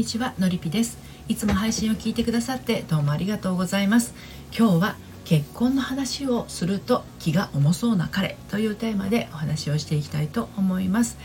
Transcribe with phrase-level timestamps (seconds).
[0.00, 0.96] にちはのりぴです。
[1.28, 4.14] いつも配信を聞いてくださってどうもありがとうございます。
[4.58, 11.18] 今日は結婚の話をすると気が重そうな彼というテーマでお話をしていきたいと思います。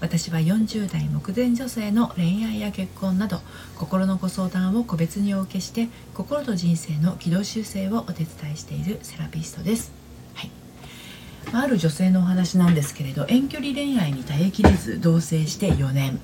[0.00, 3.42] 私は40代目前女性の恋愛や結婚など
[3.76, 9.92] 心のご相談を個別にお受けして心と人生の軌道修正をお手伝いしているセラピストです。
[11.52, 16.18] ある女性のお話なんですけれど遠距離恋愛に耐えきれず同棲して4年。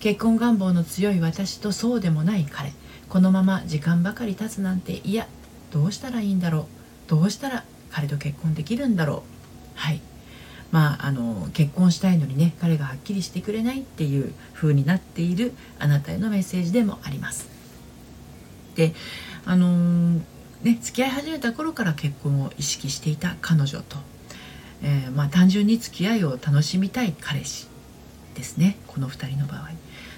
[0.00, 2.72] 結婚願望の強い私とそうでもない彼。
[3.08, 5.26] このまま時間ばかり経つなんていや
[5.72, 7.10] どうしたらいいんだろう。
[7.10, 9.78] どうしたら彼と結婚できるんだろう。
[9.78, 10.00] はい。
[10.70, 17.48] まああの結婚したいのにね彼がはっきりしてくれないっていう風になっているあなたへのメッセージでもあります。
[18.76, 18.94] で
[19.44, 20.20] あのー、
[20.62, 23.96] ね付き合い始めた頃から結婚を意識していた彼女と。
[24.82, 27.66] えー、まあ、単純に付き合いを楽しみたい彼氏
[28.34, 28.76] ですね。
[28.86, 29.70] この2人の場合。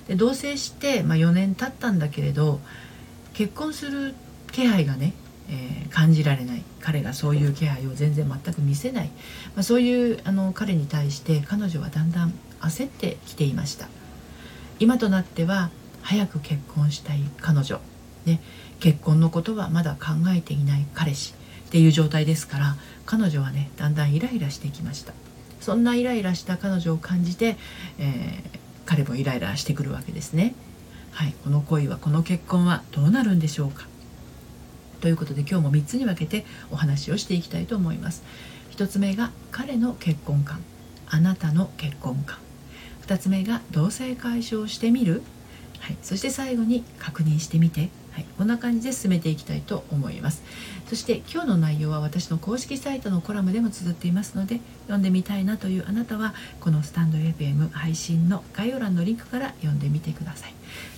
[0.09, 2.61] で同棲して、まあ、4年経ったんだけれど
[3.33, 4.15] 結婚する
[4.53, 5.15] 気配がね、
[5.49, 6.63] えー、感じられない。
[6.81, 9.09] 彼がそういう気配を全然全く見せない、
[9.55, 13.89] まあ、そういうあの彼に対して彼女はだんだん焦ってきていました。
[14.79, 17.81] 今となっては早く結婚したい彼女、
[18.25, 18.41] ね、
[18.81, 21.35] 結婚のことはまだ考えていない彼氏。
[21.69, 25.13] っていう状態ですから彼女はねだんだんイライラしてきました。
[25.61, 27.57] そんなイライラした彼女を感じて、
[27.99, 28.60] えー、
[28.91, 30.53] 彼もイライラしてくるわけですね。
[31.13, 33.87] はいこの恋はこの結婚はどうなるんでしょうか。
[35.01, 38.25] ということで今日も3つに分けてお話をしていきたいと思います。
[38.73, 40.65] 1つ目が彼の結婚観。
[41.07, 42.39] あなたの結婚観。
[43.07, 45.23] 2つ目が同性解消してみる、
[45.79, 47.91] はい、そして最後に確認してみて。
[48.13, 50.43] はい、こんな感じで進めていきたいと思います。
[50.89, 60.55] そして今日の内容は私の公式サイトのコラムでも綴っていますので読んでみたいなというあなたはこのスタンド FM 配信の概要欄のリンクから読んでみてください。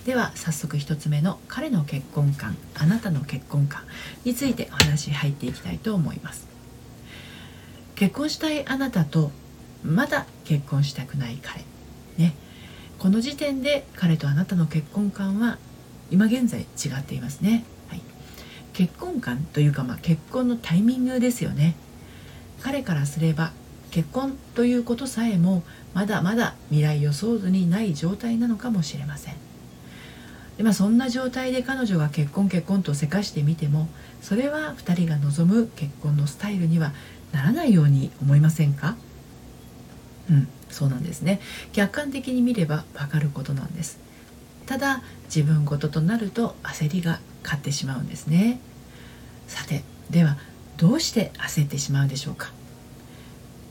[0.07, 3.83] では早速1つ目の彼の結婚観あなたの結婚観
[4.25, 6.47] についてお話入っていきたいと思います。
[7.95, 9.31] 結婚したいあなたと
[9.85, 11.65] まだ結婚したくない彼。
[12.17, 12.35] ね。
[12.99, 15.59] この時点で彼とあなたの結婚観は
[16.13, 18.01] 今現在違っていますね、はい、
[18.73, 21.75] 結婚観というか、まあ、結婚のタイミングですよね。
[22.61, 23.53] 彼からすれば
[23.91, 25.65] 結婚ということさえも
[25.95, 29.35] まだまだ未来予想図にない状態なのかもしれません。
[30.57, 33.89] で、まあ、そんな状態で彼女が結婚結婚とせかしてみても
[34.21, 36.93] それは2人が望む結婚のスタイルには
[37.33, 38.97] ならないように思いませんか？
[40.31, 41.41] うんそうなんですね。
[41.73, 43.99] 客観的に見ればわかることなんです。
[44.67, 48.61] ただ自分事となると焦りが勝ってしまうんですね。
[49.49, 50.37] さてでは
[50.77, 52.53] どうして焦ってしまうでしょうか。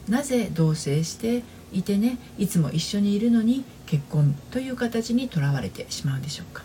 [0.09, 6.63] なぜ同棲していてねいつも一緒にいるのに結婚という形にとらわれてしまうんでしょうか。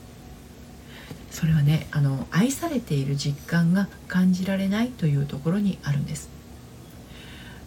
[1.30, 6.30] それはねあの愛されている実感が感じられないというところにあるんです。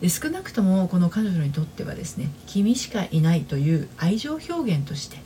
[0.01, 5.17] で少なくともこの彼女にとってはですね君しかいないという愛情表現として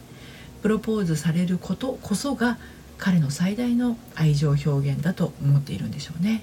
[0.64, 2.58] プロポーズされることこそが
[2.98, 6.42] 彼の最大の愛情表現だと思っているんでしょうね。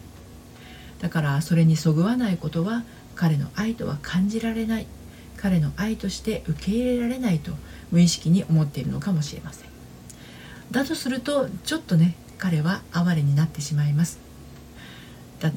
[1.01, 4.87] だからそれにそぐわないことは彼の愛とは感じられない。
[5.39, 7.53] 彼の愛として受け入れられないと
[7.91, 9.71] 無意識に思っているのかもしれません。
[10.71, 14.19] だとするとちょっとね彼は哀れになってしまいます。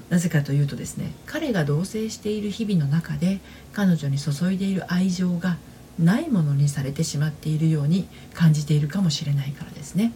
[0.09, 3.41] なぜかというとですね彼が同棲している日々の中で
[3.73, 5.57] 彼女に注いでいる愛情が
[5.99, 10.11] ないものにされてしまっているように感じているかもしれないからですね。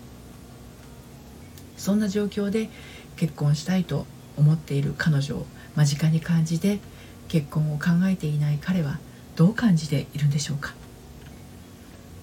[1.77, 2.69] そんな状況で
[3.15, 4.05] 結婚したいと
[4.35, 5.45] 思っている彼女を
[5.75, 6.79] 間近に感じて
[7.27, 8.99] 結婚を考えていない彼は
[9.35, 10.73] どう感じているんでしょうか。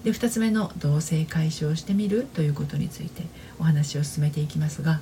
[0.03, 3.23] で2つ目の同性解消してみるということについて
[3.59, 4.99] お話を進めていきますが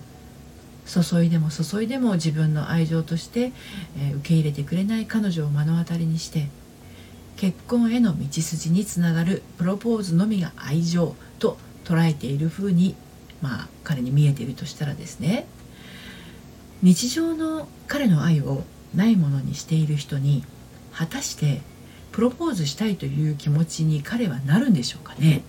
[0.86, 3.54] 注いでも注いでも自分の愛情として、
[3.98, 6.48] え受け入れてくれない彼女を目の当たりにして
[7.44, 12.96] 結婚への道筋につながるプロポーズのみが愛情と捉えているふうに
[13.42, 15.46] まあ彼に見えているとしたらですね。
[16.82, 18.64] 日常の彼の愛を
[18.96, 20.46] ないものにしている人に
[20.94, 21.60] 果たして
[22.14, 25.42] プロポーズしたいという気持ちに彼はなるんでしょうかね。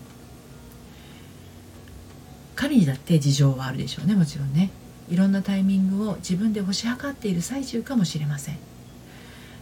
[2.56, 4.70] 彼にだって事情はあるでしょうねもちろんね。
[5.08, 8.73] いろんなタイミングを自分で推し量っている最中かもしれません。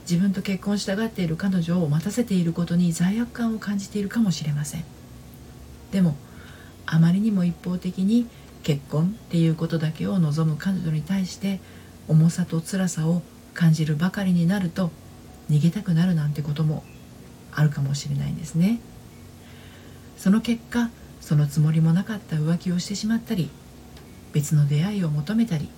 [0.03, 4.85] 自分と結婚したがっている彼女を待たせていることに罪悪感を感じているかもしれません。
[5.93, 6.17] でも
[6.87, 8.27] あまりにも一方的に
[8.63, 11.61] 結婚っていうことだけを望む彼女に対して
[12.09, 13.23] 重さと辛さを
[13.55, 14.91] 感じるばかりになると
[15.51, 16.85] 逃げたくなるなんてことも
[17.53, 18.81] あるかもしれないんですね。
[20.17, 20.91] その結果
[21.21, 23.51] そのつもりもなかった浮気をしてしまったり
[24.33, 25.69] 別の出会いを求めたり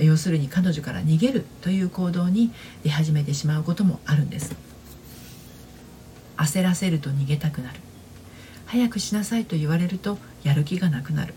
[0.00, 2.52] 要するに彼女から逃げるという行動に
[2.82, 4.54] 出始めてしまうこともあるんです。
[6.36, 7.80] 焦らせると逃げたくなる。
[8.66, 11.34] 早くしなさいと言われるとやる気がなくなる。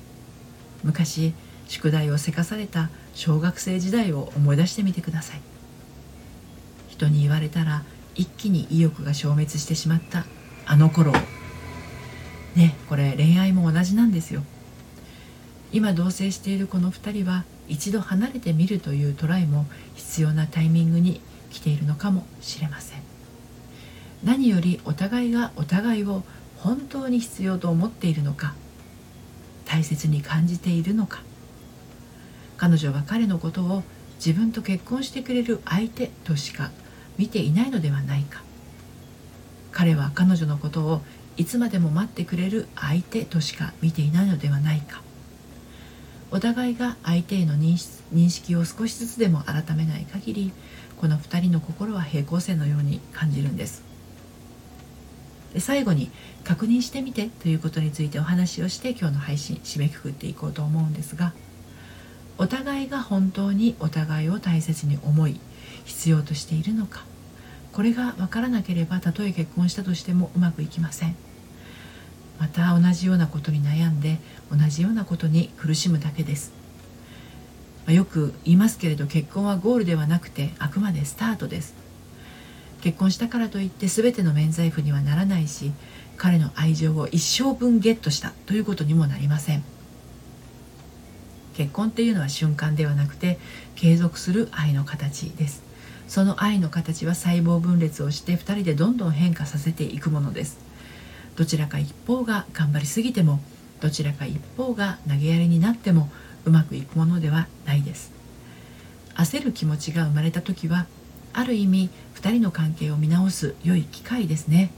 [0.84, 1.34] 昔
[1.68, 5.42] 宿題をせかされた小学生時代を思い出してみてください。
[6.90, 7.84] 人に言われたら
[8.16, 10.26] 一気に意欲が消滅してしまった。
[10.66, 11.12] あの頃
[12.56, 14.44] ねこれ恋愛も同じなんですよ。
[15.72, 19.66] 今同棲しているこの2人は一度離れてみるというトライも
[19.96, 21.22] 必要なタイミングに
[21.52, 23.02] 来ているのかもしれません。
[24.24, 26.24] 何よりお互いがお互いを
[26.58, 28.54] 本当に必要と思っているのか
[29.66, 31.22] 大切に感じているのか。
[32.58, 33.84] 彼女は彼のことを
[34.16, 36.72] 自分と結婚してくれる相手としか
[37.18, 38.42] 見ていないのではないか。
[39.72, 41.02] 彼は彼女のことを
[41.36, 45.02] いつまでも待ってくれる相手としか見ていないのではないか。
[46.34, 50.52] お互いが相手への認識を少しずつでも改めない限り
[50.98, 53.84] この2人の心は平行線のように感じるんです。
[55.54, 56.10] で最後に
[56.44, 61.34] 確認してみてということについてお話をして今日の配信締めくくっていこうと思うんですが
[62.40, 65.40] お互いが本当にお互いを大切に思い
[65.86, 67.06] 必要としているのか
[67.74, 71.16] これが分からなければたとえ結婚したとしてもうまくいきません。
[72.40, 74.20] また同じようなことに悩んで
[74.52, 76.52] 同じようなことに苦しむだけです。
[77.86, 81.74] まあよく言いますけれど結婚はゴールではなくてあくまでスタートです。
[82.82, 85.72] 結婚したからといって全ての免罪符にはならないし
[86.18, 89.64] 彼の愛情を一生分ゲットしたということにもなりません。
[91.54, 93.40] 結婚っていうのは瞬間ではなくて
[93.76, 95.64] 継続する愛の形です。
[96.08, 100.58] その愛の形は細胞分裂をして2人でどんどん変化させていくものです。
[101.36, 103.40] どちらか一方が頑張りすぎても
[103.82, 106.10] どちらか一方が投げやりになっても
[106.46, 108.12] うまくいくものではないです。
[109.16, 110.88] 焦る気持ちが生まれた時は
[111.34, 114.72] ある意味2人の関係を見直す良い機会ですね。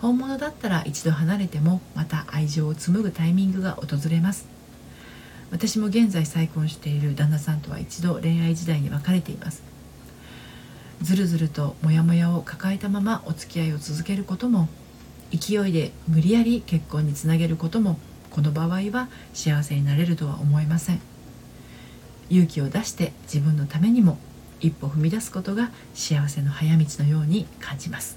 [0.00, 4.46] 本物だったら一度離れてもまた愛情を紡ぐタイミングが訪れます。
[5.50, 9.62] 私も現在再婚している旦那さんとは一度恋愛時代に別れています。
[11.00, 14.68] ずるずるとモヤモヤを抱えたままお付き合いを続けることも
[15.34, 17.98] 勢いで無理やり結婚につなげることも
[18.30, 21.00] この場合は幸せになれるとは思えません。
[22.30, 24.18] 勇気を出して自分のためにも
[24.60, 28.16] 一歩踏み出すことが幸せの早道のように感じます。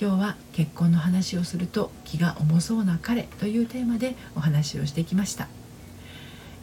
[0.00, 5.48] 今日は結婚の話をすると気が重そうな彼というテーマでお話をしてきました。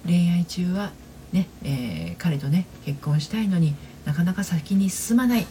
[0.05, 0.91] 恋愛中は
[1.31, 3.75] ね、えー、彼とね結婚したいのに
[4.05, 5.45] なかなか先に進まない。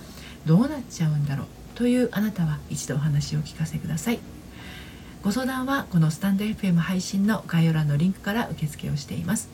[0.47, 1.58] どうなっちゃうんだろう。
[1.79, 4.19] というあなたは一度お話を聞かせください。
[5.23, 9.49] ご相談はこのスタンド FM 配信の概要欄のリンクから受付をしています。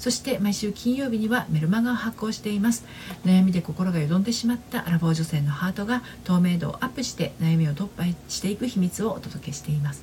[0.00, 2.84] そして毎週金曜日にはメルマガを発行しています。
[3.24, 10.02] 悩みで心がよどんでしまったアラフォー女性のハートが透明度をアップして悩みを突破していく秘密をお届けしています。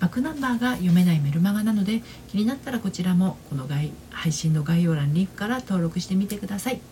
[0.00, 3.66] バックナンバーが読めないメルマガなので気になったらこちらもこの
[4.10, 6.82] 配信の概要欄リンクから登録してみてください。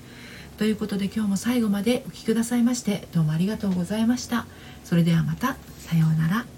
[0.57, 4.47] ということで今日も最後までお聴きくださいましてどうもありがとうございました。
[4.85, 6.56] それではまたさようなら。